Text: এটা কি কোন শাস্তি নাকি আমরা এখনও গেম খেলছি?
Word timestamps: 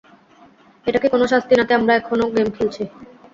এটা 0.87 0.99
কি 1.01 1.07
কোন 1.09 1.21
শাস্তি 1.31 1.53
নাকি 1.55 1.73
আমরা 1.79 1.93
এখনও 1.95 2.33
গেম 2.35 2.47
খেলছি? 2.55 2.83